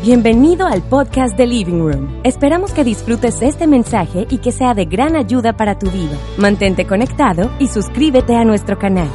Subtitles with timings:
[0.00, 2.20] Bienvenido al podcast de Living Room.
[2.22, 6.16] Esperamos que disfrutes este mensaje y que sea de gran ayuda para tu vida.
[6.38, 9.10] Mantente conectado y suscríbete a nuestro canal.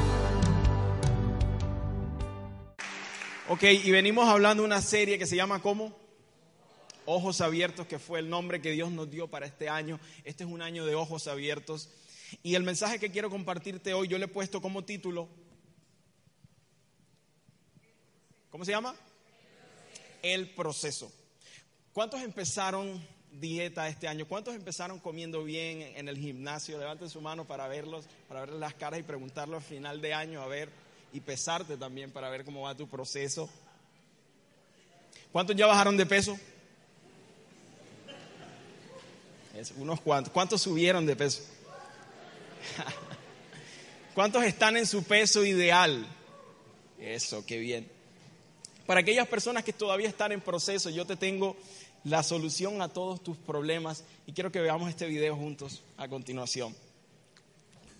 [3.47, 5.97] Ok, y venimos hablando de una serie que se llama ¿cómo?
[7.05, 10.01] Ojos abiertos, que fue el nombre que Dios nos dio para este año.
[10.25, 11.89] Este es un año de ojos abiertos.
[12.43, 15.29] Y el mensaje que quiero compartirte hoy, yo le he puesto como título.
[18.51, 18.93] ¿Cómo se llama?
[20.23, 21.11] El proceso.
[21.93, 24.27] ¿Cuántos empezaron dieta este año?
[24.27, 26.79] ¿Cuántos empezaron comiendo bien en el gimnasio?
[26.79, 30.41] Levanten su mano para verlos, para ver las caras y preguntarlo al final de año,
[30.41, 30.69] a ver,
[31.11, 33.47] y pesarte también para ver cómo va tu proceso.
[35.31, 36.39] ¿Cuántos ya bajaron de peso?
[39.77, 40.33] unos cuantos.
[40.33, 41.43] ¿Cuántos subieron de peso?
[44.15, 46.05] ¿Cuántos están en su peso ideal?
[46.99, 47.92] Eso, qué bien.
[48.85, 51.55] Para aquellas personas que todavía están en proceso, yo te tengo
[52.03, 56.75] la solución a todos tus problemas y quiero que veamos este video juntos a continuación.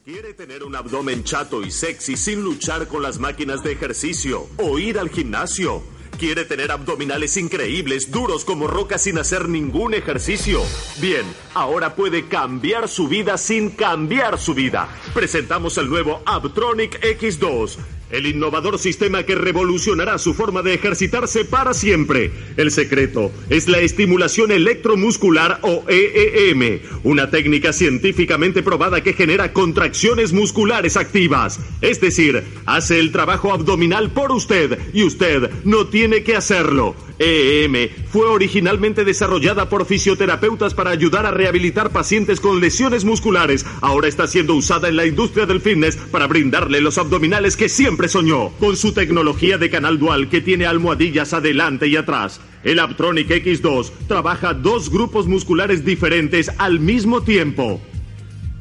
[0.04, 4.78] ¿Quiere tener un abdomen chato y sexy sin luchar con las máquinas de ejercicio o
[4.78, 5.82] ir al gimnasio?
[6.20, 10.62] ¿Quiere tener abdominales increíbles, duros como rocas sin hacer ningún ejercicio?
[11.00, 14.90] Bien, ahora puede cambiar su vida sin cambiar su vida.
[15.14, 17.78] Presentamos el nuevo Abtronic X2
[18.14, 22.32] el innovador sistema que revolucionará su forma de ejercitarse para siempre.
[22.58, 30.32] El secreto es la estimulación electromuscular o EEM, una técnica científicamente probada que genera contracciones
[30.32, 31.60] musculares activas.
[31.82, 36.96] Es decir, hace el trabajo abdominal por usted y usted no tiene que hacerlo.
[37.20, 43.66] EEM fue originalmente desarrollada por fisioterapeutas para ayudar a rehabilitar pacientes con lesiones musculares.
[43.82, 48.08] Ahora está siendo usada en la industria del fitness para brindarle los abdominales que siempre
[48.08, 48.50] soñó.
[48.60, 52.42] Con su tecnología de canal dual que tiene almohadillas adelante y atrás.
[52.64, 57.82] El Aptronic X2 trabaja dos grupos musculares diferentes al mismo tiempo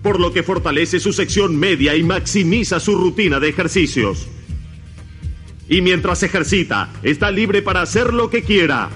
[0.02, 4.26] por lo que fortalece su sección media y maximiza su rutina de ejercicios.
[5.68, 8.90] Y mientras ejercita, está libre para hacer lo que quiera.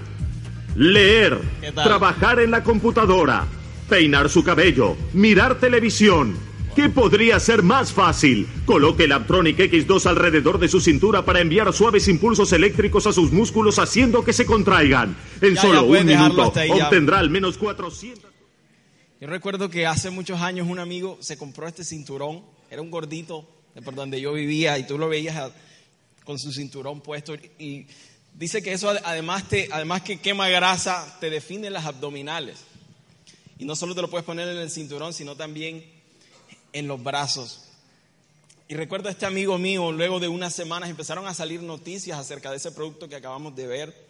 [0.74, 1.40] Leer,
[1.74, 3.46] trabajar en la computadora,
[3.88, 6.36] peinar su cabello, mirar televisión.
[6.74, 8.46] ¿Qué podría ser más fácil?
[8.66, 13.32] Coloque el Aptronic X2 alrededor de su cintura para enviar suaves impulsos eléctricos a sus
[13.32, 15.16] músculos haciendo que se contraigan.
[15.40, 18.30] En solo un minuto obtendrá al menos 400...
[19.18, 23.48] Yo recuerdo que hace muchos años un amigo se compró este cinturón, era un gordito
[23.82, 25.50] por donde yo vivía y tú lo veías
[26.26, 27.86] con su cinturón puesto y
[28.34, 32.58] dice que eso además, te, además que quema grasa, te define las abdominales.
[33.58, 35.82] Y no solo te lo puedes poner en el cinturón, sino también
[36.74, 37.62] en los brazos.
[38.68, 42.50] Y recuerdo a este amigo mío, luego de unas semanas empezaron a salir noticias acerca
[42.50, 44.05] de ese producto que acabamos de ver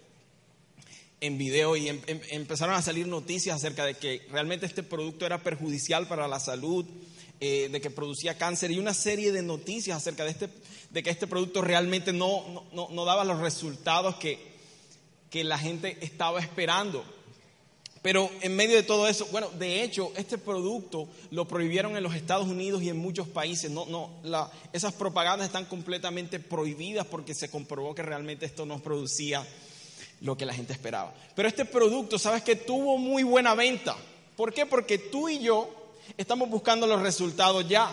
[1.20, 5.24] en video y em, em, empezaron a salir noticias acerca de que realmente este producto
[5.24, 6.84] era perjudicial para la salud,
[7.40, 10.48] eh, de que producía cáncer y una serie de noticias acerca de, este,
[11.02, 14.38] que este producto realmente no, no, daba los resultados que,
[15.30, 17.04] que la gente estaba esperando.
[18.02, 22.14] Pero en medio de todo eso, bueno, de hecho, este producto lo prohibieron en los
[22.14, 23.70] Estados Unidos y en muchos países.
[23.70, 28.78] No, no, la, esas propagandas están completamente prohibidas porque se comprobó que realmente esto no
[28.78, 29.44] producía
[30.20, 31.14] lo que la gente esperaba.
[31.34, 33.96] Pero este producto, ¿sabes que tuvo muy buena venta?
[34.36, 34.66] ¿Por qué?
[34.66, 37.92] Porque tú y yo Estamos buscando los resultados ya.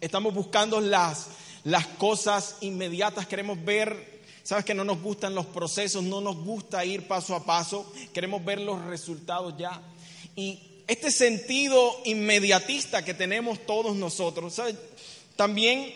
[0.00, 1.28] Estamos buscando las,
[1.64, 3.26] las cosas inmediatas.
[3.26, 7.44] Queremos ver, sabes que no nos gustan los procesos, no nos gusta ir paso a
[7.44, 7.90] paso.
[8.12, 9.80] Queremos ver los resultados ya.
[10.36, 14.60] Y este sentido inmediatista que tenemos todos nosotros,
[15.34, 15.92] también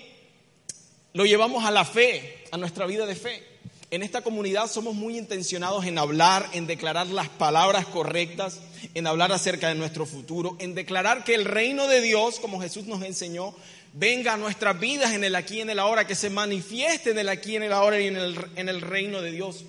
[1.13, 3.52] lo llevamos a la fe, a nuestra vida de fe.
[3.93, 8.59] En esta comunidad somos muy intencionados en hablar, en declarar las palabras correctas,
[8.95, 12.87] en hablar acerca de nuestro futuro, en declarar que el reino de Dios, como Jesús
[12.87, 13.55] nos enseñó,
[13.93, 17.19] venga a nuestras vidas en el aquí y en el ahora, que se manifieste en
[17.19, 19.67] el aquí y en el ahora y en el, reino de Dios.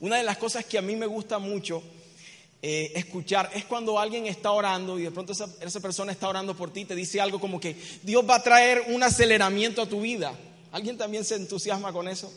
[0.00, 1.82] Una de las cosas que a mí me gusta mucho
[2.62, 6.56] eh, escuchar es cuando alguien está orando y de pronto esa, esa persona está orando
[6.56, 10.00] por ti, te dice algo como que Dios va a traer un aceleramiento a tu
[10.00, 10.32] vida.
[10.72, 12.32] ¿Alguien también se entusiasma con eso?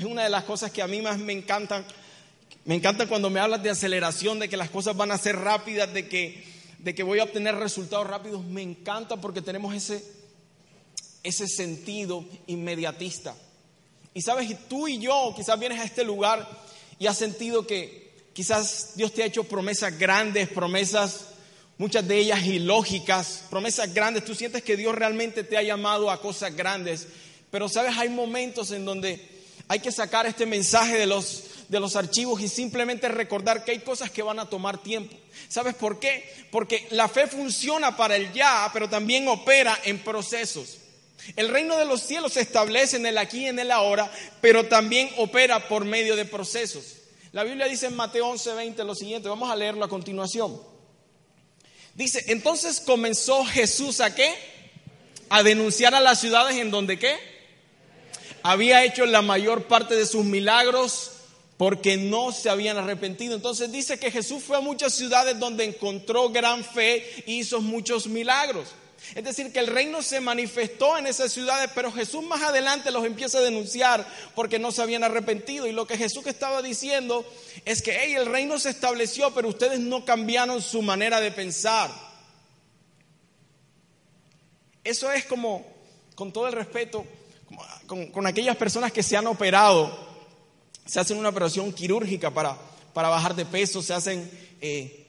[0.00, 1.84] Es una de las cosas que a mí más me encantan
[2.64, 5.92] Me encanta cuando me hablas de aceleración, de que las cosas van a ser rápidas,
[5.92, 6.42] de que,
[6.78, 8.42] de que voy a obtener resultados rápidos.
[8.46, 10.02] Me encanta porque tenemos ese,
[11.22, 13.34] ese sentido inmediatista.
[14.14, 16.48] Y sabes, tú y yo quizás vienes a este lugar
[16.98, 21.26] y has sentido que quizás Dios te ha hecho promesas grandes, promesas,
[21.76, 24.24] muchas de ellas ilógicas, promesas grandes.
[24.24, 27.06] Tú sientes que Dios realmente te ha llamado a cosas grandes.
[27.50, 29.39] Pero sabes, hay momentos en donde
[29.70, 33.78] hay que sacar este mensaje de los, de los archivos y simplemente recordar que hay
[33.78, 35.16] cosas que van a tomar tiempo.
[35.48, 36.28] ¿Sabes por qué?
[36.50, 40.78] Porque la fe funciona para el ya, pero también opera en procesos.
[41.36, 44.66] El reino de los cielos se establece en el aquí y en el ahora, pero
[44.66, 46.96] también opera por medio de procesos.
[47.30, 50.60] La Biblia dice en Mateo 11:20 lo siguiente, vamos a leerlo a continuación.
[51.94, 54.34] Dice, entonces comenzó Jesús a qué?
[55.28, 57.29] A denunciar a las ciudades en donde qué?
[58.42, 61.12] Había hecho la mayor parte de sus milagros
[61.56, 63.34] porque no se habían arrepentido.
[63.34, 68.06] Entonces dice que Jesús fue a muchas ciudades donde encontró gran fe y hizo muchos
[68.06, 68.68] milagros.
[69.14, 73.04] Es decir, que el reino se manifestó en esas ciudades, pero Jesús más adelante los
[73.04, 75.66] empieza a denunciar porque no se habían arrepentido.
[75.66, 77.26] Y lo que Jesús estaba diciendo
[77.64, 81.90] es que hey, el reino se estableció, pero ustedes no cambiaron su manera de pensar.
[84.84, 85.66] Eso es como,
[86.14, 87.04] con todo el respeto,
[87.86, 89.96] con, aquellas personas que se han operado,
[90.86, 92.56] se hacen una operación quirúrgica para,
[92.92, 94.30] para bajar de peso, se hacen
[94.60, 95.06] eh,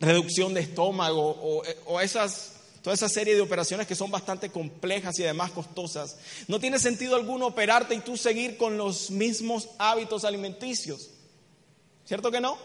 [0.00, 5.18] reducción de estómago o, o esas Toda esa serie de operaciones que son bastante complejas
[5.18, 6.16] y además costosas.
[6.48, 11.10] No tiene sentido alguno operarte y tú seguir con los mismos hábitos alimenticios.
[12.06, 12.56] ¿Cierto que no?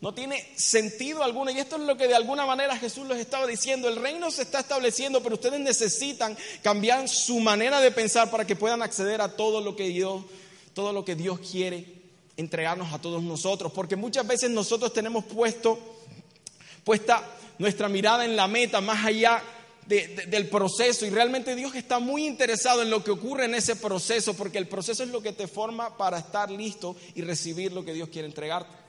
[0.00, 1.50] No tiene sentido alguno.
[1.50, 3.88] Y esto es lo que de alguna manera Jesús les estaba diciendo.
[3.88, 8.56] El reino se está estableciendo, pero ustedes necesitan cambiar su manera de pensar para que
[8.56, 10.22] puedan acceder a todo lo que Dios,
[10.74, 11.86] todo lo que Dios quiere
[12.36, 13.72] entregarnos a todos nosotros.
[13.72, 15.78] Porque muchas veces nosotros tenemos puesto,
[16.84, 17.24] puesta
[17.58, 19.42] nuestra mirada en la meta, más allá
[19.86, 21.06] del proceso.
[21.06, 24.68] Y realmente Dios está muy interesado en lo que ocurre en ese proceso, porque el
[24.68, 28.28] proceso es lo que te forma para estar listo y recibir lo que Dios quiere
[28.28, 28.85] entregarte.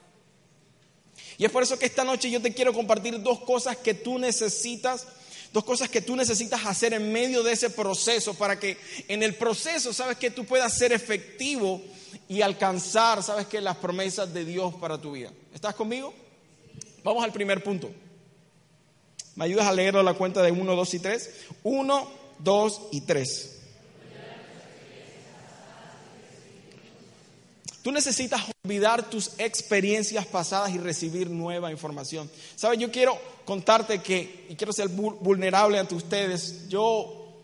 [1.38, 4.18] Y es por eso que esta noche yo te quiero compartir dos cosas que tú
[4.18, 5.08] necesitas,
[5.54, 8.78] dos cosas que tú necesitas hacer en medio de ese proceso, para que
[9.08, 11.82] en el proceso, sabes que tú puedas ser efectivo
[12.28, 15.32] y alcanzar, sabes que las promesas de Dios para tu vida.
[15.54, 16.14] ¿Estás conmigo?
[17.04, 17.90] Vamos al primer punto.
[19.36, 21.34] ¿Me ayudas a leerlo a la cuenta de 1, 2 y 3?
[21.64, 23.57] 1, 2 y 3.
[27.88, 32.30] Tú necesitas olvidar tus experiencias pasadas y recibir nueva información.
[32.58, 37.40] Sabes, yo quiero contarte que, y quiero ser vulnerable ante ustedes, yo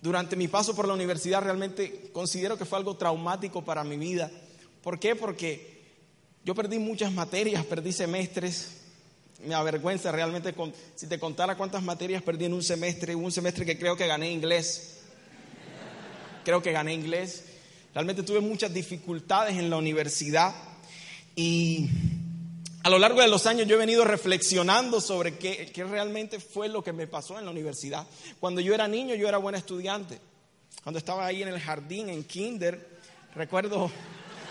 [0.00, 4.30] durante mi paso por la universidad realmente considero que fue algo traumático para mi vida.
[4.80, 5.16] ¿Por qué?
[5.16, 5.82] Porque
[6.44, 8.76] yo perdí muchas materias, perdí semestres,
[9.44, 13.66] me avergüenza realmente con, si te contara cuántas materias perdí en un semestre, un semestre
[13.66, 14.98] que creo que gané inglés.
[16.44, 17.47] Creo que gané inglés.
[17.94, 20.54] Realmente tuve muchas dificultades en la universidad
[21.34, 21.88] y
[22.82, 26.82] a lo largo de los años yo he venido reflexionando sobre qué, realmente fue lo
[26.82, 28.06] que me pasó en la universidad.
[28.40, 30.18] Cuando yo era niño yo era buen estudiante.
[30.82, 32.98] Cuando estaba ahí en el jardín, en kinder,
[33.34, 33.90] recuerdo...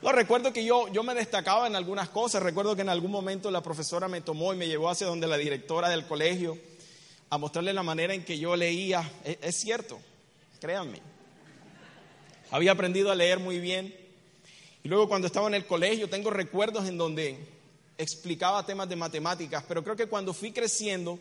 [0.00, 2.40] No, recuerdo que yo, yo me destacaba en algunas cosas.
[2.40, 5.36] Recuerdo que en algún momento la profesora me tomó y me llevó hacia donde la
[5.36, 6.56] directora del colegio
[7.30, 9.10] a mostrarle la manera en que yo leía.
[9.24, 9.98] Es, es cierto,
[10.60, 11.00] créanme.
[12.50, 13.94] Había aprendido a leer muy bien.
[14.82, 17.38] Y luego cuando estaba en el colegio tengo recuerdos en donde
[17.98, 21.18] explicaba temas de matemáticas, pero creo que cuando fui creciendo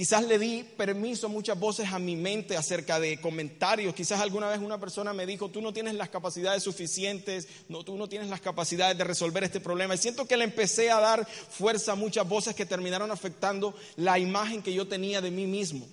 [0.00, 3.94] Quizás le di permiso a muchas voces a mi mente acerca de comentarios.
[3.94, 7.98] Quizás alguna vez una persona me dijo, tú no tienes las capacidades suficientes, no, tú
[7.98, 9.94] no tienes las capacidades de resolver este problema.
[9.94, 14.18] Y siento que le empecé a dar fuerza a muchas voces que terminaron afectando la
[14.18, 15.86] imagen que yo tenía de mí mismo.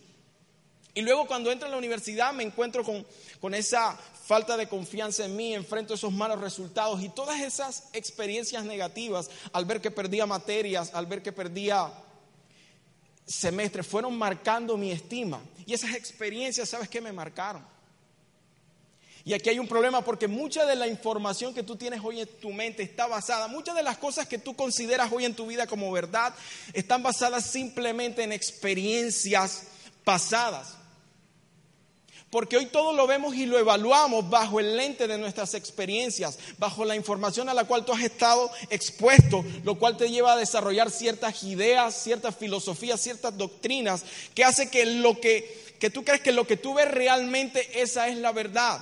[0.93, 3.05] Y luego cuando entro en la universidad me encuentro con,
[3.39, 8.65] con esa falta de confianza en mí, enfrento esos malos resultados y todas esas experiencias
[8.65, 11.91] negativas al ver que perdía materias, al ver que perdía
[13.25, 15.41] semestres fueron marcando mi estima.
[15.65, 17.01] Y esas experiencias, ¿sabes qué?
[17.01, 17.63] Me marcaron.
[19.27, 22.27] Y aquí hay un problema porque mucha de la información que tú tienes hoy en
[22.39, 25.67] tu mente está basada, muchas de las cosas que tú consideras hoy en tu vida
[25.67, 26.33] como verdad,
[26.71, 29.63] están basadas simplemente en experiencias
[30.05, 30.77] pasadas.
[32.29, 36.83] Porque hoy todo lo vemos y lo evaluamos bajo el lente de nuestras experiencias, bajo
[36.83, 40.91] la información a la cual tú has estado expuesto, lo cual te lleva a desarrollar
[40.91, 44.03] ciertas ideas, ciertas filosofías, ciertas doctrinas,
[44.35, 48.09] que hace que lo que, que tú crees que lo que tú ves realmente esa
[48.09, 48.81] es la verdad.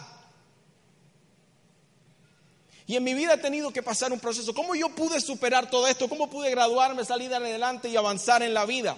[2.88, 4.56] Y en mi vida he tenido que pasar un proceso.
[4.56, 6.10] ¿Cómo yo pude superar todo esto?
[6.10, 8.98] ¿Cómo pude graduarme, salir adelante y avanzar en la vida?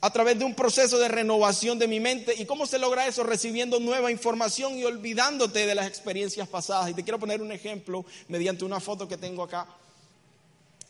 [0.00, 2.34] A través de un proceso de renovación de mi mente.
[2.38, 3.24] ¿Y cómo se logra eso?
[3.24, 6.90] Recibiendo nueva información y olvidándote de las experiencias pasadas.
[6.90, 9.66] Y te quiero poner un ejemplo mediante una foto que tengo acá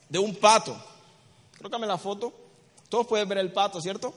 [0.08, 0.76] de un pato.
[1.56, 2.32] Crócame la foto.
[2.88, 4.14] Todos pueden ver el pato, ¿cierto?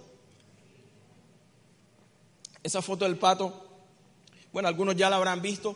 [2.64, 3.66] Esa foto del pato,
[4.54, 5.76] bueno, algunos ya la habrán visto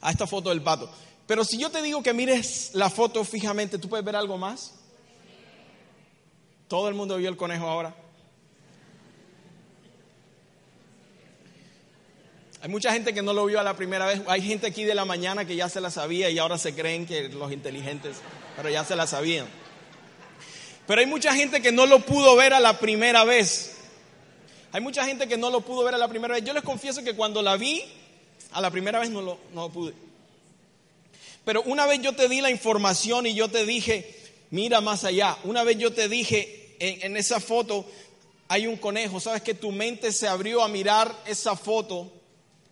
[0.00, 0.90] a esta foto del pato.
[1.26, 4.79] Pero si yo te digo que mires la foto fijamente, ¿tú puedes ver algo más?
[6.70, 7.92] Todo el mundo vio el conejo ahora.
[12.62, 14.22] Hay mucha gente que no lo vio a la primera vez.
[14.28, 17.06] Hay gente aquí de la mañana que ya se la sabía y ahora se creen
[17.06, 18.18] que los inteligentes,
[18.54, 19.48] pero ya se la sabían.
[20.86, 23.78] Pero hay mucha gente que no lo pudo ver a la primera vez.
[24.70, 26.44] Hay mucha gente que no lo pudo ver a la primera vez.
[26.44, 27.82] Yo les confieso que cuando la vi,
[28.52, 29.92] a la primera vez no lo, no pude.
[31.44, 34.14] Pero una vez yo te di la información y yo te dije,
[34.50, 35.36] mira más allá.
[35.42, 37.84] Una vez yo te dije, en, esa foto
[38.48, 39.20] hay un conejo.
[39.20, 42.10] Sabes que tu mente se abrió a mirar esa foto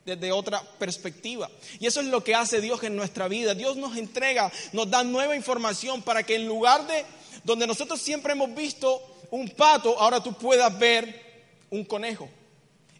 [0.05, 1.50] desde otra perspectiva.
[1.79, 3.55] Y eso es lo que hace Dios en nuestra vida.
[3.55, 7.05] Dios nos entrega, nos da nueva información para que en lugar de
[7.45, 11.29] donde nosotros siempre hemos visto un pato, ahora tú puedas ver
[11.71, 12.29] un conejo.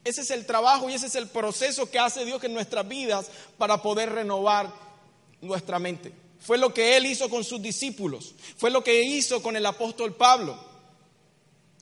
[0.05, 3.27] Ese es el trabajo y ese es el proceso que hace Dios en nuestras vidas
[3.57, 4.73] para poder renovar
[5.41, 6.13] nuestra mente.
[6.41, 10.15] Fue lo que Él hizo con sus discípulos, fue lo que hizo con el apóstol
[10.15, 10.68] Pablo.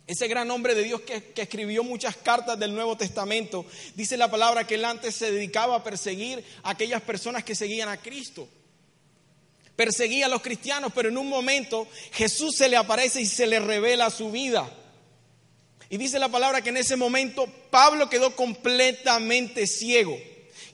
[0.06, 4.66] Ese gran hombre de Dios que, escribió muchas cartas del Nuevo Testamento, dice la palabra
[4.66, 8.48] que él antes se dedicaba a perseguir a aquellas personas que seguían a Cristo.
[9.74, 13.58] Perseguía a los cristianos, pero en un momento Jesús se le aparece y se le
[13.58, 14.70] revela su vida.
[15.90, 20.16] Y dice la palabra que en ese momento Pablo quedó completamente ciego.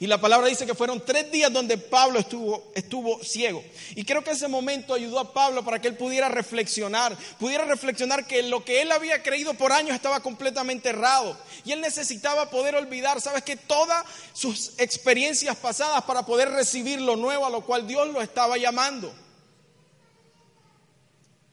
[0.00, 3.62] Y la palabra dice que fueron tres días donde Pablo estuvo, estuvo ciego.
[3.94, 8.26] Y creo que ese momento ayudó a Pablo para que él pudiera reflexionar, pudiera reflexionar
[8.26, 11.36] que lo que él había creído por años estaba completamente errado.
[11.64, 17.16] Y él necesitaba poder olvidar, sabes que todas sus experiencias pasadas para poder recibir lo
[17.16, 19.12] nuevo a lo cual Dios lo estaba llamando.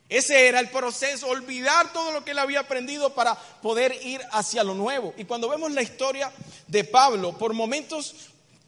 [0.10, 4.64] Ese era el proceso, olvidar todo lo que él había aprendido para poder ir hacia
[4.64, 5.14] lo nuevo.
[5.18, 6.32] Y cuando vemos la historia
[6.68, 8.16] de Pablo, por momentos,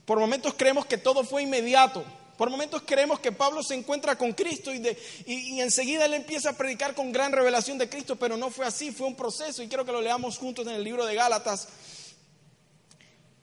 [0.05, 2.05] por momentos creemos que todo fue inmediato.
[2.37, 6.13] Por momentos creemos que Pablo se encuentra con Cristo y, de, y, y, enseguida él
[6.13, 9.63] empieza a predicar con gran revelación de Cristo, pero no fue así, fue un proceso
[9.63, 11.67] y quiero que lo leamos juntos en el libro de Gálatas.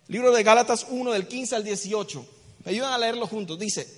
[0.06, 2.26] Libro de Gálatas 1 del 15 al 18.
[2.64, 3.58] Me ayudan a leerlo juntos.
[3.58, 3.88] Dice,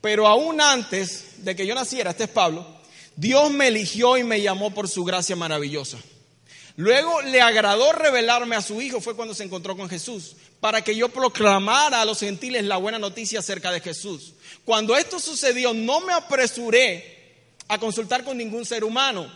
[0.00, 2.79] pero aún antes de que yo naciera, este es Pablo,
[3.16, 5.98] Dios me eligió y me llamó por su gracia maravillosa.
[6.76, 10.96] Luego le agradó revelarme a su Hijo, fue cuando se encontró con Jesús, para que
[10.96, 14.34] yo proclamara a los gentiles la buena noticia acerca de Jesús.
[14.64, 17.20] Cuando esto sucedió, no me apresuré
[17.68, 19.30] a consultar con ningún ser humano.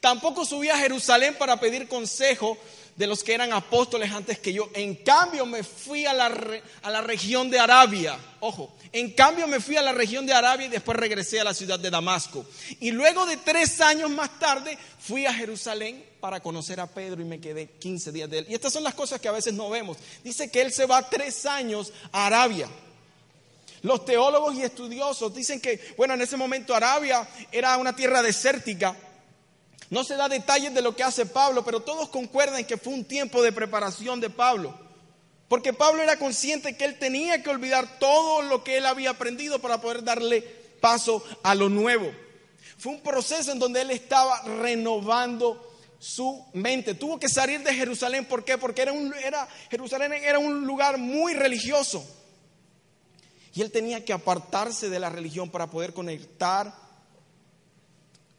[0.00, 2.58] Tampoco subí a Jerusalén para pedir consejo
[2.96, 4.70] de los que eran apóstoles antes que yo.
[4.74, 6.32] En cambio me fui a la,
[6.82, 8.16] a la región de Arabia.
[8.40, 11.54] Ojo, en cambio me fui a la región de Arabia y después regresé a la
[11.54, 12.46] ciudad de Damasco.
[12.80, 17.24] Y luego de tres años más tarde fui a Jerusalén para conocer a Pedro y
[17.24, 18.46] me quedé 15 días de él.
[18.48, 19.96] Y estas son las cosas que a veces no vemos.
[20.22, 22.68] Dice que él se va tres años a Arabia.
[23.82, 28.96] Los teólogos y estudiosos dicen que, bueno, en ese momento Arabia era una tierra desértica
[29.90, 33.04] no se da detalles de lo que hace Pablo, pero todos concuerdan que fue un
[33.04, 34.74] tiempo de preparación de Pablo.
[35.48, 39.58] Porque Pablo era consciente que él tenía que olvidar todo lo que él había aprendido
[39.58, 40.42] para poder darle
[40.80, 42.10] paso a lo nuevo.
[42.78, 46.94] Fue un proceso en donde él estaba renovando su mente.
[46.94, 48.58] Tuvo que salir de Jerusalén, ¿por qué?
[48.58, 52.04] Porque era un, era, Jerusalén era un lugar muy religioso.
[53.54, 56.74] Y él tenía que apartarse de la religión para poder conectar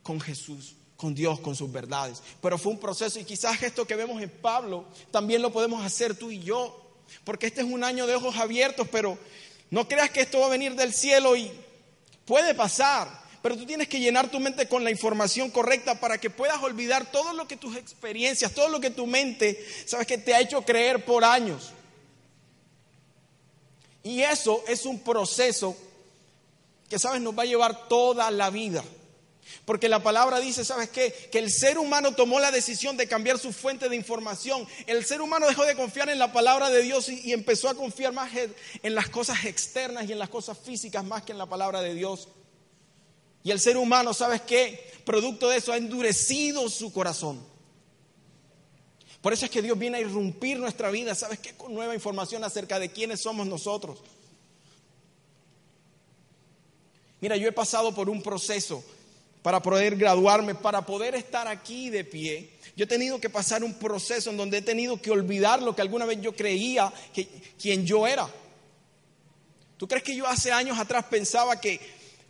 [0.03, 2.21] con Jesús con Dios, con sus verdades.
[2.41, 6.15] Pero fue un proceso y quizás esto que vemos en Pablo también lo podemos hacer
[6.15, 6.81] tú y yo.
[7.23, 9.17] Porque este es un año de ojos abiertos, pero
[9.69, 11.51] no creas que esto va a venir del cielo y
[12.25, 13.25] puede pasar.
[13.41, 17.11] Pero tú tienes que llenar tu mente con la información correcta para que puedas olvidar
[17.11, 20.63] todo lo que tus experiencias, todo lo que tu mente, sabes que te ha hecho
[20.63, 21.71] creer por años.
[24.01, 25.77] Y eso es un proceso
[26.89, 28.83] que, sabes, nos va a llevar toda la vida.
[29.63, 31.13] Porque la palabra dice, ¿sabes qué?
[31.31, 34.67] Que el ser humano tomó la decisión de cambiar su fuente de información.
[34.87, 38.13] El ser humano dejó de confiar en la palabra de Dios y, empezó a confiar
[38.13, 38.31] más
[38.81, 41.93] en las cosas externas y en las cosas físicas más que en la palabra de
[41.93, 42.27] Dios.
[43.43, 44.91] Y el ser humano, ¿sabes qué?
[45.05, 47.45] Producto de eso ha endurecido su corazón.
[49.21, 51.53] Por eso es que Dios viene a irrumpir nuestra vida, ¿sabes qué?
[51.53, 53.99] Con nueva información acerca de quiénes somos nosotros.
[57.21, 58.83] Mira, yo he pasado por un proceso
[59.45, 62.49] para poder graduarme, para poder estar aquí de pie.
[62.75, 65.83] Yo he tenido que pasar un proceso en donde he tenido que olvidar lo que
[65.83, 67.27] alguna vez yo creía que
[67.61, 68.27] quien yo era.
[69.77, 71.79] ¿Tú crees que yo hace años atrás pensaba que,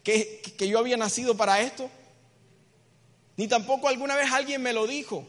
[0.04, 1.90] que, que yo había nacido para esto?
[3.38, 5.26] Ni tampoco alguna vez alguien me lo dijo.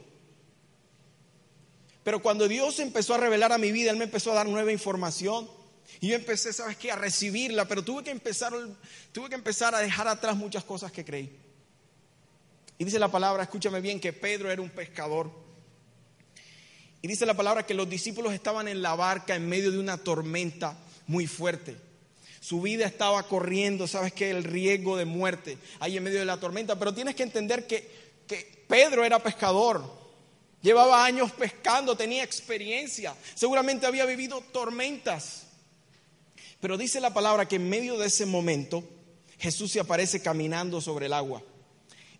[2.03, 4.73] Pero cuando Dios empezó a revelar a mi vida, Él me empezó a dar nueva
[4.73, 5.49] información.
[6.01, 6.91] Y yo empecé, ¿sabes qué?
[6.91, 8.53] A recibirla, pero tuve que empezar,
[9.13, 11.46] tuve que empezar a dejar atrás muchas cosas que creí.
[12.79, 15.31] Y dice la palabra, escúchame bien, que Pedro era un pescador.
[17.03, 19.99] Y dice la palabra que los discípulos estaban en la barca en medio de una
[19.99, 21.77] tormenta muy fuerte.
[22.41, 24.31] Su vida estaba corriendo, ¿sabes qué?
[24.31, 26.79] El riesgo de muerte ahí en medio de la tormenta.
[26.79, 27.89] Pero tienes que entender que,
[28.27, 29.85] que Pedro era pescador.
[30.63, 35.47] Llevaba años pescando, tenía experiencia, seguramente había vivido tormentas.
[36.61, 38.83] Pero dice la palabra que en medio de ese momento
[39.39, 41.43] Jesús se aparece caminando sobre el agua.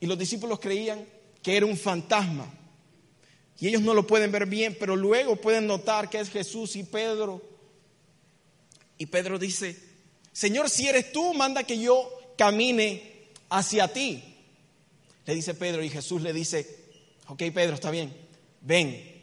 [0.01, 1.07] Y los discípulos creían
[1.43, 2.53] que era un fantasma.
[3.59, 6.83] Y ellos no lo pueden ver bien, pero luego pueden notar que es Jesús y
[6.83, 7.43] Pedro.
[8.99, 9.77] Y Pedro dice,
[10.33, 14.23] Señor, si eres tú, manda que yo camine hacia ti.
[15.25, 16.85] Le dice Pedro y Jesús le dice,
[17.27, 18.15] ok Pedro, está bien,
[18.61, 19.16] ven.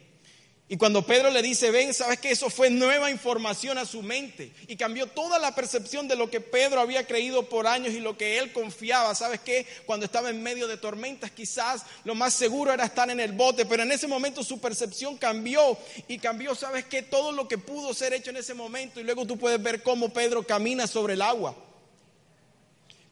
[0.74, 4.50] Y cuando Pedro le dice, ven, sabes que eso fue nueva información a su mente
[4.66, 8.18] y cambió toda la percepción de lo que Pedro había creído por años y lo
[8.18, 9.14] que él confiaba.
[9.14, 9.68] ¿Sabes qué?
[9.86, 13.66] Cuando estaba en medio de tormentas, quizás lo más seguro era estar en el bote,
[13.66, 15.78] pero en ese momento su percepción cambió
[16.08, 17.02] y cambió, ¿sabes qué?
[17.02, 20.12] Todo lo que pudo ser hecho en ese momento y luego tú puedes ver cómo
[20.12, 21.54] Pedro camina sobre el agua.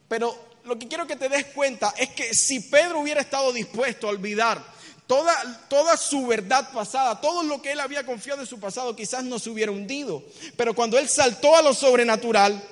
[0.09, 4.07] Pero lo que quiero que te des cuenta es que si Pedro hubiera estado dispuesto
[4.07, 4.73] a olvidar
[5.07, 9.23] Toda, toda, su verdad pasada, todo lo que él había confiado en su pasado quizás
[9.23, 10.23] no se hubiera hundido.
[10.55, 12.63] Pero cuando él saltó a lo sobrenatural,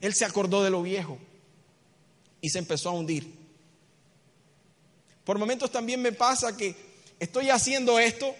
[0.00, 1.18] él se acordó de lo viejo
[2.40, 3.32] y se empezó a hundir.
[5.24, 6.74] Por momentos también me pasa que
[7.18, 8.34] estoy haciendo esto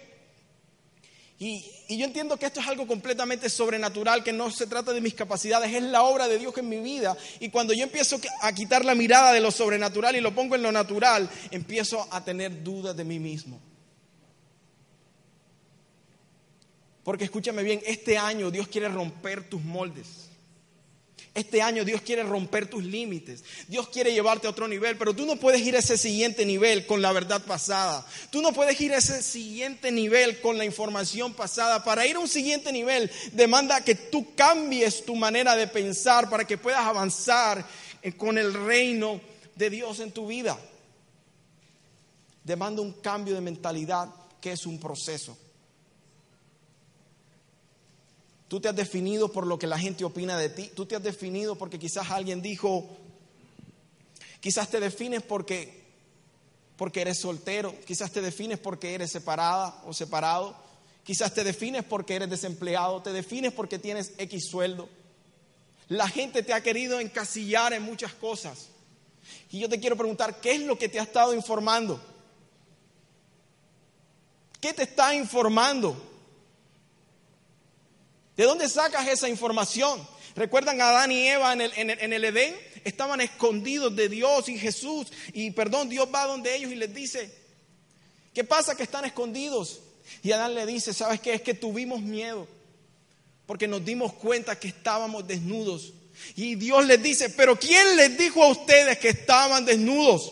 [1.39, 5.13] y, yo entiendo que esto es algo completamente sobrenatural, que no se trata de mis
[5.13, 7.15] capacidades, es la obra de Dios en mi vida.
[7.39, 10.63] Y cuando yo empiezo a quitar la mirada de lo sobrenatural y lo pongo en
[10.63, 13.61] lo natural, empiezo a tener dudas de mí mismo.
[17.05, 20.26] Porque escúchame bien, este año Dios quiere romper tus moldes.
[21.37, 23.43] Este año Dios quiere romper tus límites.
[23.67, 26.87] Dios quiere llevarte a otro nivel, pero tú no puedes ir a ese siguiente nivel
[26.87, 28.03] con la verdad pasada.
[28.31, 31.83] Tú no puedes ir a ese siguiente nivel con la información pasada.
[31.83, 36.47] Para ir a un siguiente nivel demanda que tú cambies tu manera de pensar para
[36.47, 37.63] que puedas avanzar
[38.17, 39.21] con el reino
[39.53, 40.57] de Dios en tu vida.
[42.43, 44.09] Demanda un cambio de mentalidad
[44.41, 45.37] que es un proceso.
[48.47, 50.71] Tú te has definido por lo que la gente opina de ti.
[50.73, 52.87] Tú te has definido porque quizás alguien dijo,
[54.39, 55.83] quizás te defines porque,
[56.77, 60.55] porque eres soltero, quizás te defines porque eres separada o separado,
[61.03, 64.87] quizás te defines porque eres desempleado, te defines porque tienes X sueldo.
[65.89, 68.67] La gente te ha querido encasillar en muchas cosas.
[69.51, 72.01] Y yo te quiero preguntar, ¿qué es lo que te ha estado informando?
[74.61, 75.95] ¿Qué te está informando?
[78.37, 80.07] ¿De dónde sacas esa información?
[80.35, 82.55] ¿Recuerdan a Adán y Eva en el, en, el, Edén?
[82.83, 85.07] Estaban escondidos de Dios y Jesús.
[85.33, 87.33] Y perdón, Dios va donde ellos y les dice,
[88.35, 89.81] ¿qué pasa que están escondidos?
[90.21, 91.33] Y Adán le dice, ¿sabes qué?
[91.33, 92.47] Es que tuvimos miedo.
[93.47, 95.93] Porque nos dimos cuenta que estábamos desnudos.
[96.35, 100.31] Y Dios les dice, pero ¿quién les dijo a ustedes que estaban desnudos?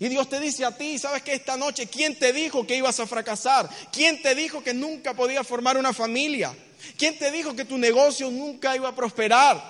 [0.00, 1.34] Y Dios te dice a ti, ¿sabes qué?
[1.34, 3.68] Esta noche, ¿quién te dijo que ibas a fracasar?
[3.92, 6.56] ¿Quién te dijo que nunca podías formar una familia?
[6.96, 9.62] ¿Quién te dijo que tu negocio nunca iba a prosperar?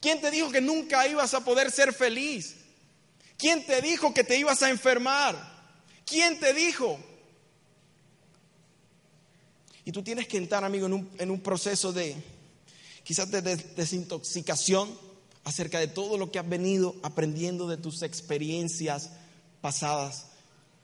[0.00, 2.56] ¿Quién te dijo que nunca ibas a poder ser feliz?
[3.36, 5.36] ¿Quién te dijo que te ibas a enfermar?
[6.06, 6.98] ¿Quién te dijo?
[9.84, 12.16] Y tú tienes que entrar, amigo, en un, en un proceso de
[13.02, 14.98] quizás de desintoxicación
[15.44, 19.10] acerca de todo lo que has venido aprendiendo de tus experiencias
[19.60, 20.26] pasadas,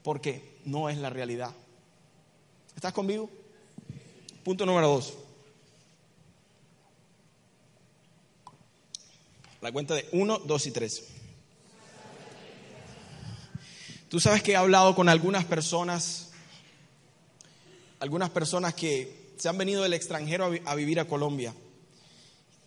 [0.03, 1.55] porque no es la realidad.
[2.77, 3.29] ¿Estás conmigo?
[4.45, 5.15] Punto número dos.
[9.61, 11.05] La cuenta de uno, dos y tres.
[14.09, 16.31] Tú sabes que he hablado con algunas personas,
[18.01, 21.55] algunas personas que se han venido del extranjero a vivir a Colombia.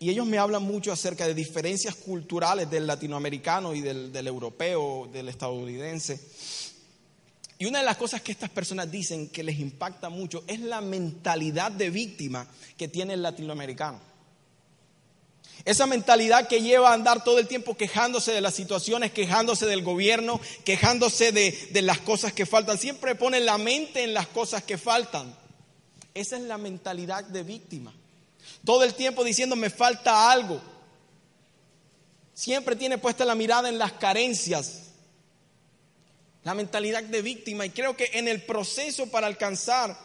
[0.03, 5.29] Y ellos me hablan mucho acerca de diferencias culturales del latinoamericano y del, europeo, del
[5.29, 6.19] estadounidense.
[7.57, 10.81] Y una de las cosas que estas personas dicen que les impacta mucho es la
[10.81, 14.01] mentalidad de víctima que tiene el latinoamericano.
[15.63, 19.83] Esa mentalidad que lleva a andar todo el tiempo quejándose de las situaciones, quejándose del
[19.83, 22.77] gobierno, quejándose de, de, las cosas que faltan.
[22.77, 25.33] Siempre pone la mente en las cosas que faltan.
[26.13, 27.93] Esa es la mentalidad de víctima.
[28.65, 30.61] Todo el tiempo diciendo me falta algo.
[32.33, 34.81] Siempre tiene puesta la mirada en las carencias.
[36.43, 37.65] La mentalidad de víctima.
[37.65, 39.97] Y creo que en el proceso para alcanzar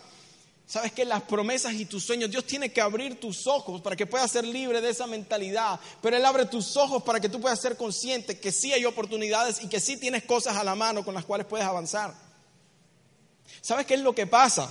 [0.68, 4.04] Sabes que las promesas y tus sueños, Dios tiene que abrir tus ojos para que
[4.04, 5.80] puedas ser libre de esa mentalidad.
[6.02, 9.62] Pero Él abre tus ojos para que tú puedas ser consciente que sí hay oportunidades
[9.62, 12.12] y que sí tienes cosas a la mano con las cuales puedes avanzar.
[13.62, 14.70] ¿Sabes qué es lo que pasa?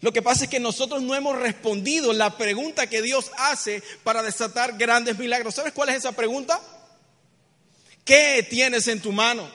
[0.00, 4.22] Lo que pasa es que nosotros no hemos respondido la pregunta que Dios hace para
[4.22, 5.54] desatar grandes milagros.
[5.54, 6.60] ¿Sabes cuál es esa pregunta?
[8.04, 9.48] ¿Qué tienes en tu mano?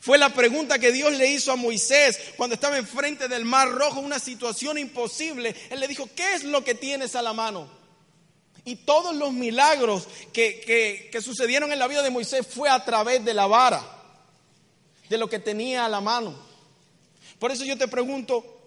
[0.00, 4.00] Fue la pregunta que Dios le hizo a Moisés cuando estaba enfrente del mar rojo,
[4.00, 5.54] una situación imposible.
[5.70, 7.68] Él le dijo, ¿qué es lo que tienes a la mano?
[8.64, 13.34] Y todos los milagros que, sucedieron en la vida de Moisés fue a través de
[13.34, 13.82] la vara,
[15.08, 16.34] de lo que tenía a la mano.
[17.38, 18.59] Por eso yo te pregunto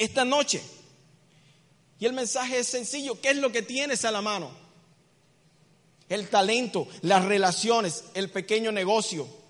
[0.00, 0.62] esta noche,
[1.98, 4.50] y el mensaje es sencillo, ¿qué es lo que tienes a la mano?
[6.08, 9.40] El talento, las relaciones, el pequeño negocio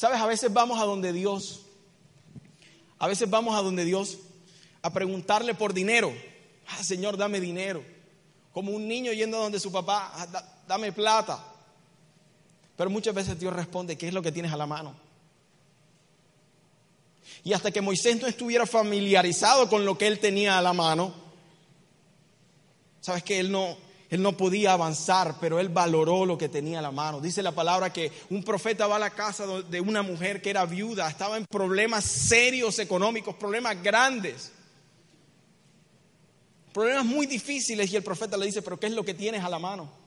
[0.00, 1.60] Sabes, a veces vamos a donde Dios,
[2.98, 4.16] a veces vamos a donde Dios
[4.80, 6.10] a preguntarle por dinero.
[6.68, 7.84] Ah, Señor, dame dinero.
[8.50, 11.44] Como un niño yendo a donde su papá, ah, dame plata.
[12.78, 14.94] Pero muchas veces Dios responde, ¿qué es lo que tienes a la mano?
[17.44, 21.14] Y hasta que Moisés no estuviera familiarizado con lo que él tenía a la mano,
[23.00, 23.76] sabes que él no,
[24.10, 27.20] él no podía avanzar, pero él valoró lo que tenía a la mano.
[27.20, 30.66] Dice la palabra que un profeta va a la casa de una mujer que era
[30.66, 34.52] viuda, estaba en problemas serios económicos, problemas grandes,
[36.72, 39.48] problemas muy difíciles y el profeta le dice, pero ¿qué es lo que tienes a
[39.48, 39.99] la mano?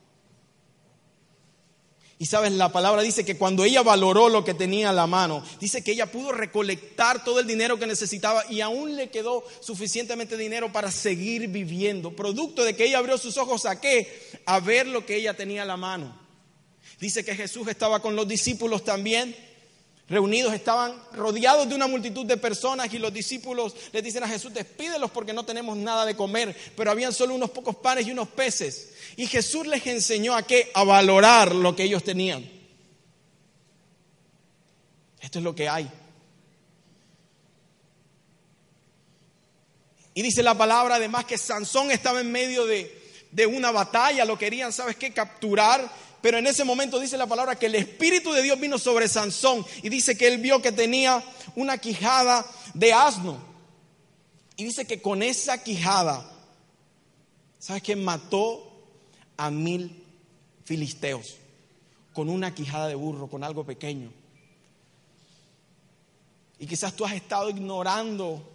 [2.23, 5.43] Y sabes, la palabra dice que cuando ella valoró lo que tenía a la mano,
[5.59, 10.37] dice que ella pudo recolectar todo el dinero que necesitaba y aún le quedó suficientemente
[10.37, 12.15] dinero para seguir viviendo.
[12.15, 14.07] Producto de que ella abrió sus ojos a qué?
[14.45, 16.17] A ver lo que ella tenía a la mano.
[16.97, 19.35] Dice que Jesús estaba con los discípulos también
[20.09, 24.53] reunidos, estaban rodeados de una multitud de personas y los discípulos le dicen a Jesús,
[24.53, 28.27] despídelos porque no tenemos nada de comer, pero habían solo unos pocos panes y unos
[28.27, 28.93] peces.
[29.15, 32.49] Y Jesús les enseñó a qué, a valorar lo que ellos tenían.
[35.21, 35.89] Esto es lo que hay.
[40.15, 44.37] Y dice la palabra además que Sansón estaba en medio de, de una batalla, lo
[44.37, 45.11] querían, ¿sabes qué?
[45.11, 45.89] Capturar
[46.23, 49.65] pero en ese momento dice la palabra que el Espíritu de Dios vino sobre Sansón
[49.81, 51.21] y dice que él vio que tenía
[51.53, 53.37] una quijada de asno.
[54.55, 56.25] Y dice que con esa quijada,
[57.59, 57.97] ¿sabes qué?
[57.97, 58.71] Mató
[59.35, 60.01] a mil
[60.63, 61.35] filisteos
[62.13, 64.09] con una quijada de burro, con algo pequeño.
[66.57, 68.49] Y quizás tú has estado ignorando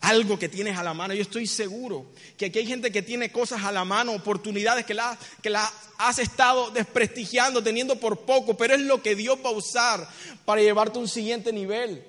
[0.00, 1.14] algo que tienes a la mano.
[1.14, 4.94] Yo estoy seguro que aquí hay gente que tiene cosas a la mano, oportunidades que
[4.94, 9.50] las que la has estado desprestigiando, teniendo por poco, pero es lo que Dios va
[9.50, 10.08] a usar
[10.44, 12.04] para llevarte a un siguiente nivel.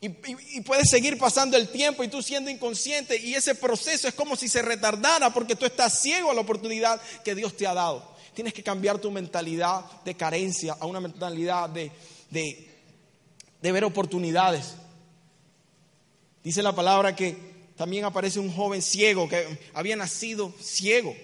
[0.00, 0.08] Y,
[0.56, 4.34] y, puedes seguir pasando el tiempo y tú siendo inconsciente y ese proceso es como
[4.34, 8.12] si se retardara porque tú estás ciego a la oportunidad que Dios te ha dado.
[8.34, 11.92] Tienes que cambiar tu mentalidad de carencia a una mentalidad de,
[12.30, 12.71] de
[13.62, 14.74] de ver oportunidades.
[16.42, 17.36] Dice la palabra que
[17.76, 21.14] también aparece un joven ciego que había nacido ciego.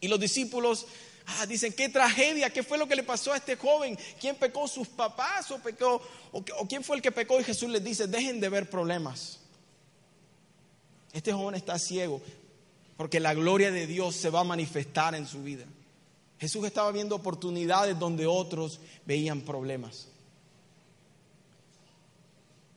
[0.00, 0.86] Y los discípulos
[1.26, 4.68] ah, dicen, qué tragedia, qué fue lo que le pasó a este joven, quién pecó,
[4.68, 7.40] sus papás o pecó, o, o quién fue el que pecó.
[7.40, 9.38] Y Jesús les dice, dejen de ver problemas.
[11.12, 12.20] Este joven está ciego
[12.98, 15.64] porque la gloria de Dios se va a manifestar en su vida.
[16.40, 20.08] Jesús estaba viendo oportunidades donde otros veían problemas.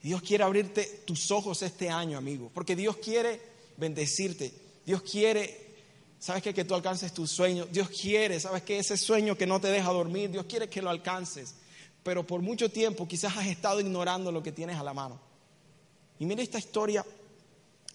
[0.02, 3.40] Dios quiere abrirte tus ojos este año, amigo, porque Dios quiere
[3.78, 4.52] bendecirte.
[4.86, 5.76] Dios quiere,
[6.20, 6.54] ¿sabes qué?
[6.54, 7.68] Que tú alcances tus sueños.
[7.72, 8.80] Dios quiere, ¿sabes qué?
[8.80, 11.56] Ese sueño que no te deja dormir, Dios quiere que lo alcances.
[12.04, 15.20] Pero por mucho tiempo quizás has estado ignorando lo que tienes a la mano.
[16.20, 17.06] Y mira esta historia.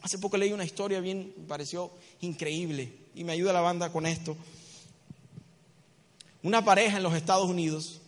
[0.02, 1.90] Hace poco leí una historia bien, me pareció
[2.20, 2.92] increíble.
[3.16, 4.36] Y me ayuda la banda con esto.
[6.44, 8.00] Una pareja en los Estados Unidos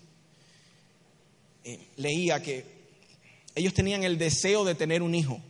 [1.64, 2.78] eh, leía que
[3.59, 5.40] ellos tenían el deseo de tener un hijo.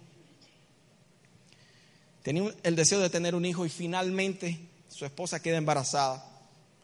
[2.22, 6.24] Tenían el deseo de tener un hijo y finalmente su esposa queda embarazada.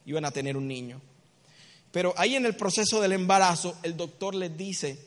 [0.05, 1.01] Iban a tener un niño.
[1.93, 4.99] Pero ahí en el proceso del embarazo, el doctor les dice,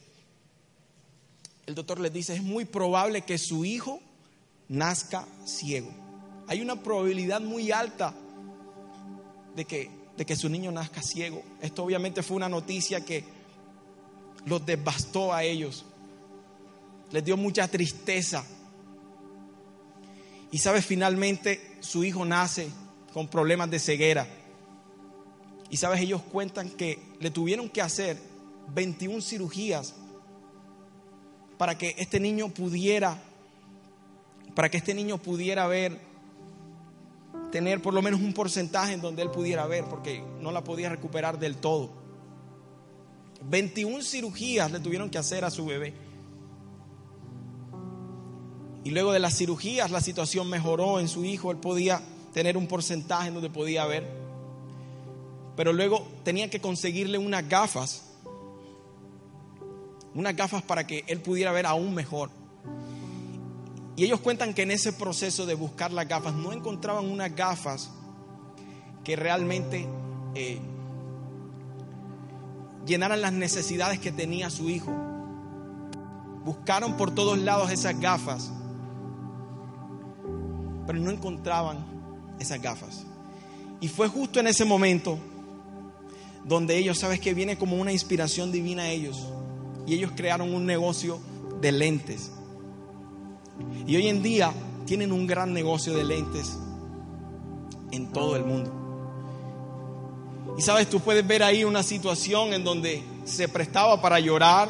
[1.67, 4.01] el doctor les dice, es muy probable que su hijo
[4.69, 5.91] nazca ciego.
[6.47, 8.15] Hay una probabilidad muy alta
[9.56, 11.43] de que, de que su niño nazca ciego.
[11.62, 13.23] Esto obviamente fue una noticia que
[14.45, 15.86] los devastó a ellos.
[17.11, 18.43] Les dio mucha tristeza.
[20.51, 22.69] Y sabes, finalmente su hijo nace
[23.13, 24.27] con problemas de ceguera.
[25.69, 28.17] Y sabes, ellos cuentan que le tuvieron que hacer
[28.73, 29.95] 21 cirugías
[31.57, 33.21] para que este niño pudiera,
[34.55, 35.99] para que este niño pudiera ver,
[37.51, 40.89] tener por lo menos un porcentaje en donde él pudiera ver, porque no la podía
[40.89, 41.89] recuperar del todo.
[43.43, 45.93] 21 cirugías le tuvieron que hacer a su bebé.
[48.88, 52.02] Y luego de las cirugías la situación mejoró en su hijo, él podía
[52.34, 54.08] tener un porcentaje en donde podía ver.
[55.58, 58.04] Pero luego tenía que conseguirle unas gafas,
[60.15, 62.30] unas gafas para que él pudiera ver aún mejor.
[63.97, 67.89] Y ellos cuentan que en ese proceso de buscar las gafas no encontraban unas gafas
[69.04, 69.86] que realmente
[70.34, 70.60] eh,
[72.86, 74.93] llenaran las necesidades que tenía su hijo.
[76.45, 78.50] Buscaron por todos lados esas gafas
[80.88, 81.86] pero no encontraban
[82.39, 83.06] esas gafas.
[83.80, 85.19] Y fue justo en ese momento
[86.45, 89.28] donde ellos, sabes que viene como una inspiración divina a ellos.
[89.86, 91.19] Y ellos crearon un negocio
[91.62, 92.32] de lentes.
[93.86, 94.54] Y hoy en día
[94.86, 96.58] tienen un gran negocio de lentes
[97.91, 98.73] en todo el mundo.
[100.58, 104.69] Y sabes, tú puedes ver ahí una situación en donde se prestaba para llorar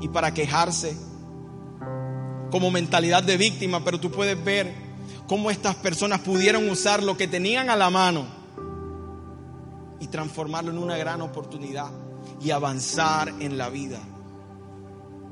[0.00, 0.96] y para quejarse
[2.50, 4.89] como mentalidad de víctima, pero tú puedes ver
[5.30, 8.26] cómo estas personas pudieron usar lo que tenían a la mano
[10.00, 11.88] y transformarlo en una gran oportunidad
[12.42, 14.00] y avanzar en la vida.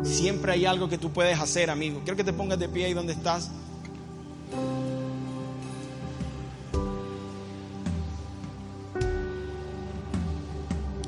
[0.05, 1.99] Siempre hay algo que tú puedes hacer, amigo.
[2.05, 3.51] Quiero que te pongas de pie ahí donde estás.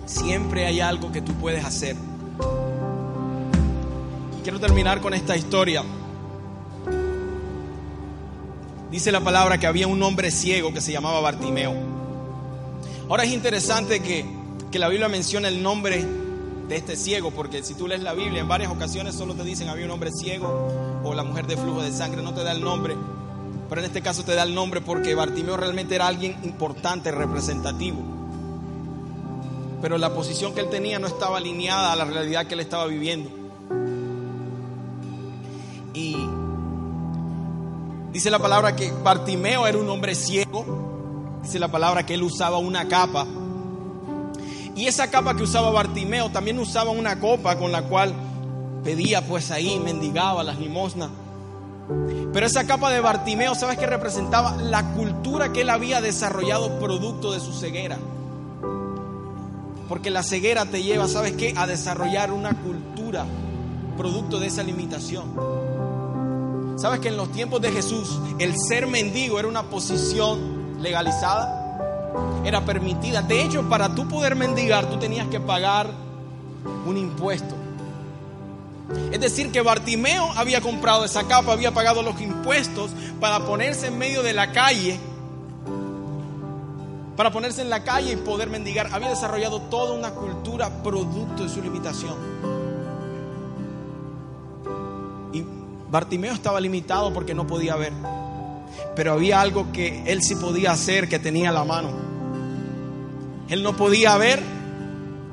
[0.05, 1.95] Siempre hay algo que tú puedes hacer.
[4.43, 5.85] Quiero terminar con esta historia.
[8.91, 11.73] Dice la palabra que había un hombre ciego que se llamaba Bartimeo.
[13.09, 14.25] Ahora es interesante que,
[14.79, 16.05] la Biblia menciona el nombre
[16.69, 19.69] de este ciego, porque si tú lees la Biblia en varias ocasiones solo te dicen
[19.69, 22.61] había un hombre ciego o la mujer de flujo de sangre, no te da el
[22.61, 22.97] nombre,
[23.69, 27.99] pero en este caso te da el nombre porque Bartimeo realmente era alguien importante, representativo.
[29.81, 32.87] Pero la posición que él tenía no estaba alineada a la realidad que él estaba
[32.87, 33.40] viviendo.
[38.21, 41.41] Dice la palabra que Bartimeo era un hombre ciego.
[41.43, 43.27] Dice la palabra que él usaba una capa.
[44.77, 48.13] Y esa capa que usaba Bartimeo también usaba una copa con la cual
[48.85, 51.09] pedía pues ahí, mendigaba las limosnas.
[52.31, 54.55] Pero esa capa de Bartimeo, ¿sabes qué representaba?
[54.55, 57.97] La cultura que él había desarrollado producto de su ceguera.
[59.89, 61.55] Porque la ceguera te lleva, ¿sabes qué?
[61.57, 63.25] A desarrollar una cultura
[63.97, 65.60] producto de esa limitación.
[66.81, 71.59] ¿Sabes que en los tiempos de Jesús el ser mendigo era una posición legalizada?
[72.43, 73.21] Era permitida.
[73.21, 75.91] De hecho, para tú poder mendigar, tú tenías que pagar
[76.87, 77.55] un impuesto.
[79.13, 83.99] Es decir, que Bartimeo había comprado esa capa, había pagado los impuestos para ponerse en
[83.99, 84.99] medio de la calle,
[87.15, 88.89] para ponerse en la calle y poder mendigar.
[88.91, 92.50] Había desarrollado toda una cultura producto de su limitación.
[95.91, 97.93] Bartimeo estaba limitado porque no podía ver.
[98.95, 101.91] Pero había algo que él sí podía hacer, que tenía la mano.
[103.49, 104.41] Él no podía ver,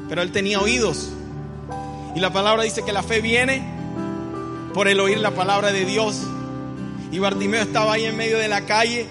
[0.09, 1.09] pero él tenía oídos.
[2.15, 3.63] Y la palabra dice que la fe viene
[4.73, 6.23] por el oír la palabra de Dios.
[7.11, 9.07] Y Bartimeo estaba ahí en medio de la calle.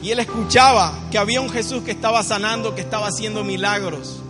[0.00, 4.22] Y él escuchaba que había un Jesús que estaba sanando, que estaba haciendo milagros.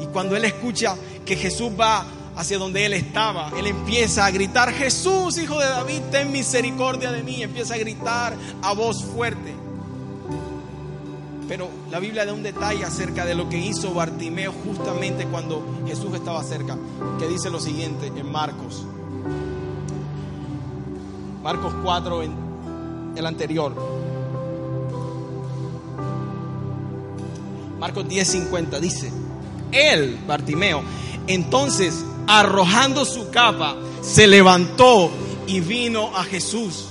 [0.00, 2.06] Y cuando él escucha que Jesús va
[2.38, 3.50] hacia donde él estaba.
[3.58, 7.42] Él empieza a gritar, Jesús, hijo de David, ten misericordia de mí.
[7.42, 9.54] Empieza a gritar a voz fuerte.
[11.48, 16.14] Pero la Biblia da un detalle acerca de lo que hizo Bartimeo justamente cuando Jesús
[16.14, 16.78] estaba cerca,
[17.18, 18.86] que dice lo siguiente en Marcos.
[21.42, 22.32] Marcos 4, en
[23.16, 23.74] el anterior.
[27.80, 29.10] Marcos 10, 50 dice,
[29.72, 30.82] él, Bartimeo,
[31.26, 35.10] entonces arrojando su capa, se levantó
[35.46, 36.90] y vino a Jesús.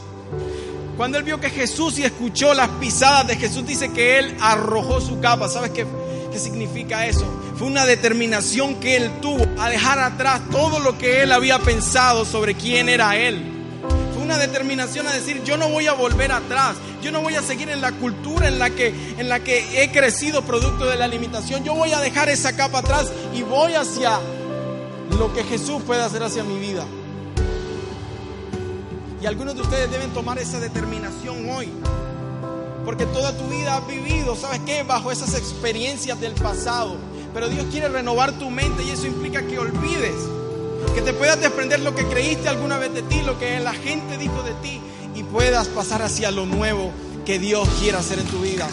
[0.98, 5.00] Cuando él vio que Jesús y escuchó las pisadas de Jesús, dice que él arrojó
[5.00, 5.48] su capa.
[5.48, 5.86] ¿Sabes qué,
[6.32, 7.24] qué significa eso?
[7.56, 12.26] Fue una determinación que él tuvo a dejar atrás todo lo que él había pensado
[12.26, 13.40] sobre quién era él.
[14.16, 17.44] Fue una determinación a decir, yo no voy a volver atrás, yo no voy a
[17.44, 18.88] seguir en la cultura en la que,
[19.20, 22.80] en la que he crecido producto de la limitación, yo voy a dejar esa capa
[22.80, 24.20] atrás y voy hacia
[25.18, 26.86] lo que Jesús puede hacer hacia mi vida.
[29.22, 31.70] Y algunos de ustedes deben tomar esa determinación hoy.
[32.86, 34.84] Porque toda tu vida has vivido, ¿sabes qué?
[34.84, 36.96] Bajo esas experiencias del pasado.
[37.34, 40.16] Pero Dios quiere renovar tu mente y eso implica que olvides.
[40.94, 44.18] Que te puedas desprender lo que creíste alguna vez de ti, lo que la gente
[44.18, 44.80] dijo de ti.
[45.16, 46.92] Y puedas pasar hacia lo nuevo
[47.26, 48.68] que Dios quiere hacer en tu vida.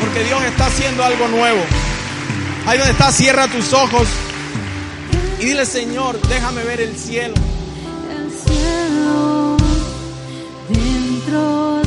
[0.00, 1.60] Porque Dios está haciendo algo nuevo.
[2.66, 4.06] Ahí donde está, cierra tus ojos
[5.38, 7.34] y dile, Señor, déjame ver el cielo.
[8.10, 9.56] El cielo
[10.68, 11.85] dentro de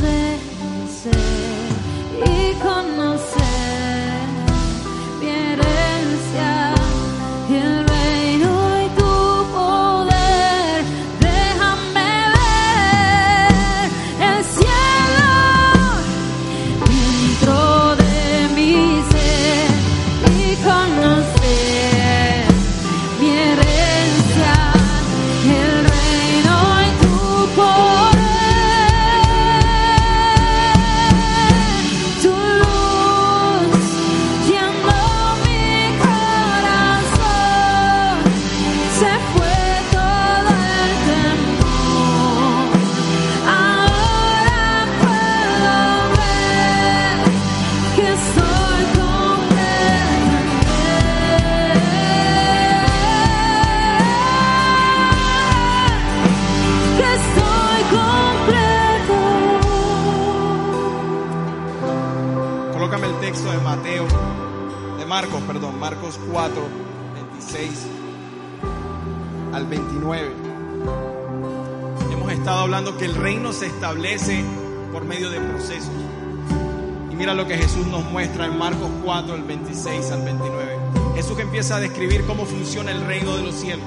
[78.46, 80.78] en Marcos 4, el 26 al 29.
[81.14, 83.86] Jesús empieza a describir cómo funciona el reino de los cielos.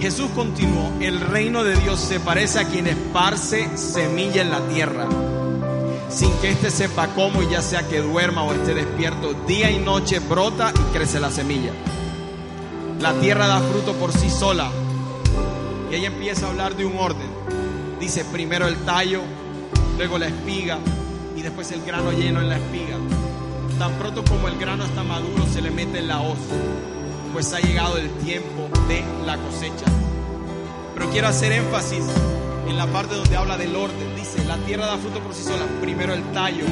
[0.00, 5.08] Jesús continuó, el reino de Dios se parece a quien esparce semilla en la tierra
[6.14, 9.78] sin que éste sepa cómo y ya sea que duerma o esté despierto, día y
[9.78, 11.72] noche brota y crece la semilla.
[13.00, 14.70] La tierra da fruto por sí sola.
[15.90, 17.28] Y ella empieza a hablar de un orden.
[17.98, 19.22] Dice primero el tallo,
[19.96, 20.78] luego la espiga
[21.36, 22.96] y después el grano lleno en la espiga.
[23.78, 26.38] Tan pronto como el grano está maduro se le mete en la hoz,
[27.32, 29.86] pues ha llegado el tiempo de la cosecha.
[30.94, 32.04] Pero quiero hacer énfasis
[32.68, 34.14] en la parte donde habla del orden.
[34.16, 35.66] Dice, la tierra da fruto por sí sola.
[35.80, 36.64] Primero el tallo,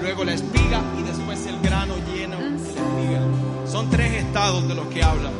[0.00, 3.66] luego la espiga y después el grano lleno de la espiga.
[3.66, 5.30] Son tres estados de los que habla.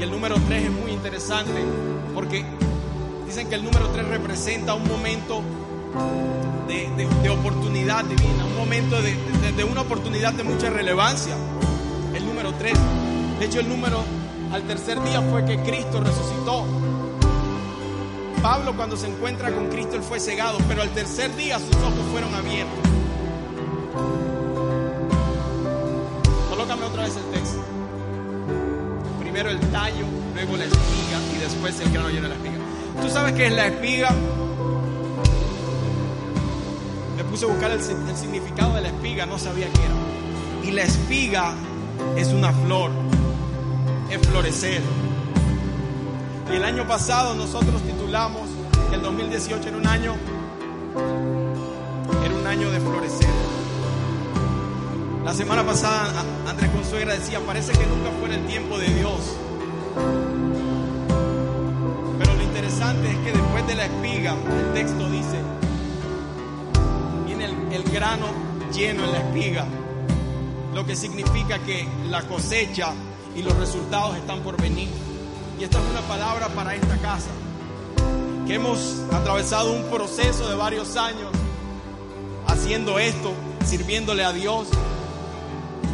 [0.00, 1.62] Y el número tres es muy interesante
[2.14, 2.44] porque
[3.26, 5.42] dicen que el número tres representa un momento
[6.68, 6.88] de,
[7.22, 9.14] de- oportunidad divina, un momento de,
[9.56, 11.34] de- una oportunidad de mucha relevancia.
[12.14, 12.78] El número tres.
[13.38, 14.02] De hecho, el número
[14.52, 16.64] al tercer día fue que Cristo resucitó.
[18.42, 22.04] Pablo cuando se encuentra con Cristo, él fue cegado, pero al tercer día sus ojos
[22.10, 22.78] fueron abiertos.
[26.50, 27.62] Colócame otra vez el texto.
[29.20, 32.58] Primero el tallo, luego la espiga y después el grano lleno de la espiga.
[33.00, 34.14] ¿Tú sabes qué es la espiga?
[37.32, 40.68] Puse a buscar el, si- el significado de la espiga, no sabía qué era.
[40.68, 41.54] Y la espiga
[42.16, 42.90] es una flor,
[44.10, 44.80] es florecer.
[46.52, 48.42] Y el año pasado nosotros titulamos
[48.90, 50.14] que el 2018 era un año,
[52.24, 53.28] era un año de florecer.
[55.24, 56.12] La semana pasada
[56.46, 59.36] Andrés Consuegra decía, parece que nunca fuera el tiempo de Dios.
[62.18, 65.38] Pero lo interesante es que después de la espiga, el texto dice,
[67.92, 68.26] grano
[68.72, 69.66] lleno en la espiga,
[70.74, 72.94] lo que significa que la cosecha
[73.36, 74.88] y los resultados están por venir.
[75.60, 77.28] Y esta es una palabra para esta casa,
[78.46, 81.30] que hemos atravesado un proceso de varios años
[82.46, 83.32] haciendo esto,
[83.64, 84.68] sirviéndole a Dios,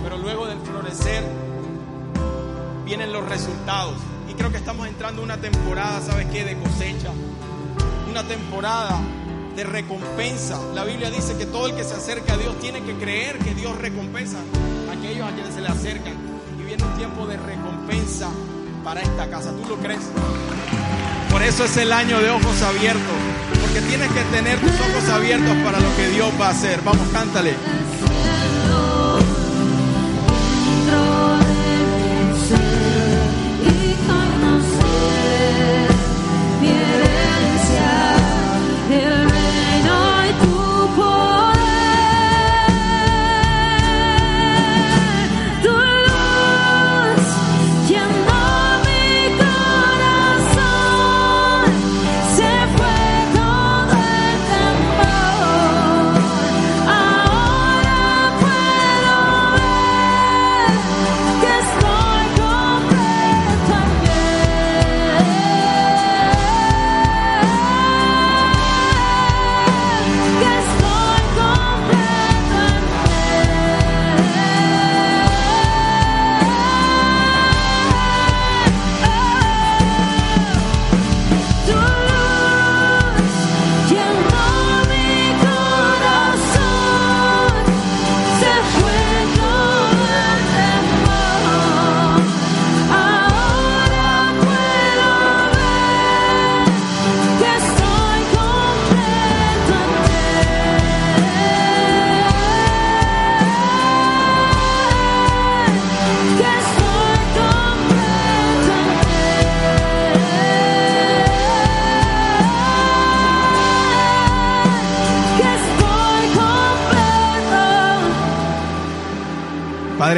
[0.02, 1.24] pero luego del florecer
[2.84, 3.94] vienen los resultados.
[4.30, 7.10] Y creo que estamos entrando en una temporada, ¿sabes qué?, de cosecha,
[8.08, 9.00] una temporada
[9.58, 10.56] de recompensa.
[10.72, 13.56] La Biblia dice que todo el que se acerca a Dios tiene que creer que
[13.56, 14.36] Dios recompensa
[14.88, 16.14] a aquellos a quienes se le acercan.
[16.60, 18.28] Y viene un tiempo de recompensa
[18.84, 19.50] para esta casa.
[19.50, 19.98] ¿Tú lo crees?
[21.32, 23.18] Por eso es el año de ojos abiertos.
[23.60, 26.80] Porque tienes que tener tus ojos abiertos para lo que Dios va a hacer.
[26.84, 27.54] Vamos, cántale.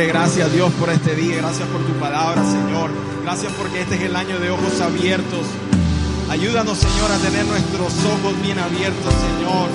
[0.01, 2.91] Padre, gracias Dios por este día, gracias por tu palabra, Señor.
[3.23, 5.45] Gracias porque este es el año de ojos abiertos.
[6.31, 9.69] Ayúdanos, Señor, a tener nuestros ojos bien abiertos, Señor,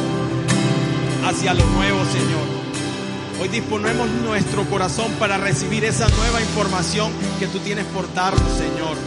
[1.30, 2.42] hacia lo nuevo, Señor.
[3.40, 8.98] Hoy disponemos nuestro corazón para recibir esa nueva información que tú tienes por darnos, Señor.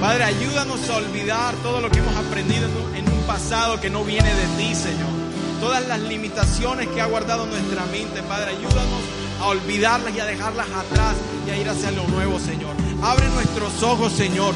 [0.00, 4.32] Padre, ayúdanos a olvidar todo lo que hemos aprendido en un pasado que no viene
[4.32, 5.10] de ti, Señor.
[5.60, 9.13] Todas las limitaciones que ha guardado nuestra mente, Padre, ayúdanos
[9.44, 11.16] a olvidarlas y a dejarlas atrás
[11.46, 12.74] y a ir hacia lo nuevo, Señor.
[13.02, 14.54] Abre nuestros ojos, Señor,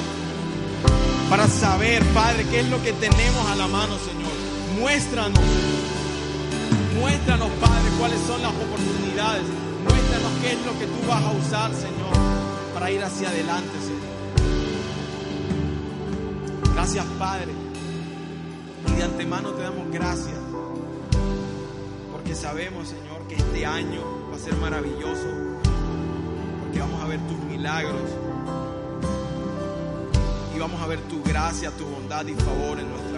[1.28, 4.32] para saber, Padre, qué es lo que tenemos a la mano, Señor.
[4.80, 5.40] Muéstranos,
[6.98, 9.42] muéstranos, Padre, cuáles son las oportunidades.
[9.84, 12.14] Muéstranos qué es lo que tú vas a usar, Señor,
[12.72, 14.08] para ir hacia adelante, Señor.
[16.74, 17.52] Gracias, Padre.
[18.86, 20.38] Y de antemano te damos gracias.
[22.10, 25.26] Porque sabemos, Señor, que este año ser maravilloso.
[26.60, 28.10] Porque vamos a ver tus milagros.
[30.54, 33.17] Y vamos a ver tu gracia, tu bondad y favor en nuestras